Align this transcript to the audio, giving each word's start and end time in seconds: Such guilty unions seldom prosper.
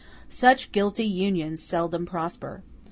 Such 0.29 0.71
guilty 0.71 1.05
unions 1.05 1.61
seldom 1.61 2.07
prosper. 2.07 2.63